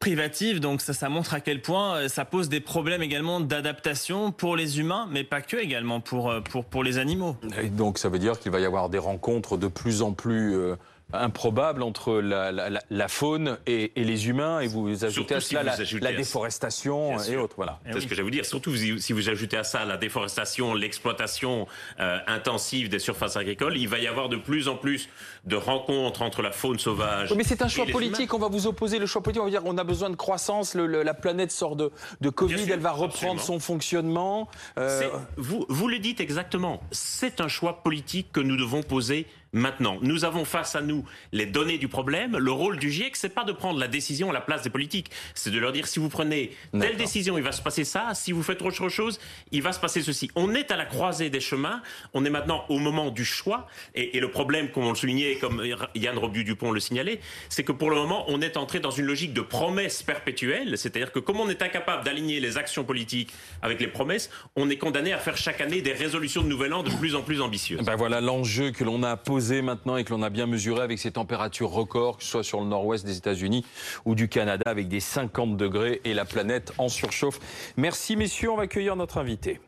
privative. 0.00 0.61
Donc 0.61 0.82
ça, 0.82 0.92
ça 0.92 1.08
montre 1.08 1.32
à 1.32 1.40
quel 1.40 1.62
point 1.62 2.08
ça 2.08 2.26
pose 2.26 2.50
des 2.50 2.61
problèmes 2.61 3.02
également 3.02 3.40
d'adaptation 3.40 4.32
pour 4.32 4.54
les 4.54 4.80
humains, 4.80 5.08
mais 5.11 5.25
pas 5.25 5.40
que 5.40 5.56
également 5.56 6.00
pour 6.00 6.32
pour 6.50 6.66
pour 6.66 6.84
les 6.84 6.99
animaux. 6.99 7.37
Et 7.62 7.68
donc 7.68 7.96
ça 7.99 8.11
veut 8.11 8.18
dire 8.18 8.38
qu'il 8.38 8.52
va 8.52 8.61
y 8.61 8.66
avoir 8.66 8.90
des 8.90 8.99
rencontres 8.99 9.56
de 9.56 9.68
plus 9.68 10.02
en 10.02 10.12
plus 10.12 10.75
improbable 11.12 11.82
entre 11.82 12.14
la, 12.14 12.50
la, 12.50 12.80
la 12.88 13.08
faune 13.08 13.58
et, 13.66 13.92
et, 14.00 14.04
les 14.04 14.28
humains, 14.28 14.61
et 14.61 14.66
vous 14.66 15.04
ajoutez 15.04 15.34
à 15.37 15.40
cela 15.40 15.62
la, 15.62 16.12
déforestation 16.12 17.20
et 17.20 17.37
autres. 17.37 17.54
Voilà. 17.56 17.78
C'est 17.92 18.00
ce 18.00 18.06
que 18.06 18.14
j'allais 18.14 18.25
vous 18.25 18.30
dire. 18.30 18.44
Surtout 18.44 18.75
si 18.76 19.12
vous 19.12 19.28
ajoutez 19.28 19.56
à 19.56 19.64
ça 19.64 19.84
la 19.84 19.96
déforestation, 19.96 20.75
l'exploitation 20.75 21.66
euh, 22.00 22.18
intensive 22.26 22.88
des 22.88 22.99
surfaces 22.99 23.37
agricoles, 23.37 23.76
il 23.76 23.88
va 23.88 23.99
y 23.99 24.06
avoir 24.06 24.28
de 24.28 24.37
plus 24.37 24.68
en 24.68 24.76
plus 24.76 25.08
de 25.44 25.56
rencontres 25.56 26.23
entre 26.23 26.42
la 26.42 26.52
faune 26.52 26.78
sauvage. 26.78 27.32
mais 27.34 27.44
c'est 27.44 27.62
un 27.62 27.68
choix 27.68 27.87
politique. 27.87 28.32
On 28.34 28.38
va 28.38 28.49
vous 28.49 28.66
opposer 28.66 28.99
le 28.99 29.06
choix 29.06 29.23
politique. 29.23 29.42
On 29.42 29.46
va 29.46 29.50
dire 29.50 29.62
on 29.64 29.78
a 29.78 29.84
besoin 29.84 30.11
de 30.11 30.16
croissance. 30.16 30.75
Le, 30.75 31.02
la 31.02 31.14
planète 31.14 31.52
sort 31.52 31.76
de, 31.76 31.92
de 32.20 32.30
Covid. 32.30 32.70
elle 32.70 32.80
va 32.80 32.92
reprendre 32.92 33.40
son 33.40 33.61
fonctionnement. 33.61 34.49
Euh... 34.78 35.11
Vous, 35.37 35.66
vous 35.68 35.88
le 35.88 35.99
dites 35.99 36.20
exactement. 36.20 36.80
C'est 36.90 37.40
un 37.40 37.49
choix 37.49 37.82
politique 37.82 38.32
que 38.32 38.40
nous 38.40 38.56
devons 38.56 38.82
poser 38.82 39.26
Maintenant, 39.54 39.99
nous 40.02 40.25
avons 40.25 40.44
face 40.44 40.75
à 40.75 40.80
nous 40.80 41.04
les 41.30 41.46
données 41.46 41.78
du 41.78 41.87
problème. 41.87 42.37
Le 42.37 42.50
rôle 42.50 42.76
du 42.76 42.90
GIEC, 42.90 43.14
c'est 43.14 43.28
pas 43.28 43.44
de 43.44 43.52
prendre 43.52 43.78
la 43.78 43.87
décision 43.87 44.30
à 44.30 44.32
la 44.32 44.40
place 44.40 44.62
des 44.62 44.70
politiques. 44.70 45.12
C'est 45.34 45.52
de 45.52 45.58
leur 45.61 45.70
dire 45.70 45.87
si 45.87 46.00
vous 46.00 46.08
prenez 46.08 46.50
telle 46.73 46.96
décision, 46.96 47.38
il 47.38 47.44
va 47.44 47.52
se 47.52 47.62
passer 47.62 47.84
ça. 47.84 48.14
Si 48.14 48.32
vous 48.32 48.42
faites 48.42 48.61
autre 48.62 48.88
chose, 48.88 49.20
il 49.52 49.62
va 49.62 49.73
se 49.73 49.78
passer 49.78 50.02
ceci. 50.02 50.28
On 50.34 50.54
est 50.54 50.73
à 50.73 50.76
la 50.76 50.84
croisée 50.84 51.30
des 51.30 51.38
chemins. 51.38 51.82
On 52.14 52.25
est 52.25 52.30
maintenant 52.30 52.64
au 52.68 52.80
moment 52.80 53.12
du 53.12 53.25
choix. 53.25 53.68
Et, 53.94 54.18
le 54.18 54.28
problème, 54.28 54.70
comme 54.70 54.87
on 54.87 54.90
le 54.90 54.96
soulignait, 54.96 55.37
comme 55.37 55.62
Yann 55.94 56.18
Robu-Dupont 56.18 56.73
le 56.73 56.80
signalait, 56.80 57.20
c'est 57.49 57.62
que 57.62 57.73
pour 57.73 57.90
le 57.90 57.96
moment, 57.96 58.25
on 58.26 58.40
est 58.40 58.56
entré 58.56 58.80
dans 58.80 58.90
une 58.90 59.06
logique 59.06 59.34
de 59.34 59.40
promesse 59.40 60.02
perpétuelle. 60.02 60.76
C'est-à-dire 60.76 61.12
que 61.12 61.20
comme 61.20 61.38
on 61.38 61.49
est 61.49 61.62
incapable 61.62 62.02
d'aligner 62.02 62.40
les 62.40 62.58
actions 62.58 62.82
politiques 62.82 63.32
avec 63.62 63.80
les 63.80 63.87
promesses, 63.87 64.30
on 64.56 64.68
est 64.68 64.78
condamné 64.78 65.12
à 65.12 65.18
faire 65.18 65.37
chaque 65.37 65.61
année 65.61 65.80
des 65.80 65.92
résolutions 65.92 66.42
de 66.42 66.49
nouvel 66.49 66.73
an 66.73 66.82
de 66.82 66.90
plus 66.90 67.14
en 67.14 67.23
plus 67.23 67.40
ambitieuses. 67.40 67.82
Ben 67.82 67.94
voilà 67.94 68.20
l'enjeu 68.20 68.73
que 68.73 68.82
l'on 68.82 69.04
a 69.04 69.16
posé 69.16 69.43
maintenant 69.52 69.96
et 69.96 70.04
que 70.04 70.12
l'on 70.12 70.22
a 70.22 70.30
bien 70.30 70.46
mesuré 70.46 70.82
avec 70.82 70.98
ces 70.98 71.12
températures 71.12 71.70
records, 71.70 72.18
que 72.18 72.24
ce 72.24 72.30
soit 72.30 72.44
sur 72.44 72.60
le 72.60 72.66
nord-ouest 72.66 73.04
des 73.04 73.16
États-Unis 73.16 73.64
ou 74.04 74.14
du 74.14 74.28
Canada, 74.28 74.64
avec 74.66 74.88
des 74.88 75.00
50 75.00 75.56
degrés 75.56 76.00
et 76.04 76.14
la 76.14 76.24
planète 76.24 76.72
en 76.78 76.88
surchauffe. 76.88 77.40
Merci 77.76 78.16
messieurs, 78.16 78.50
on 78.50 78.56
va 78.56 78.64
accueillir 78.64 78.96
notre 78.96 79.18
invité. 79.18 79.60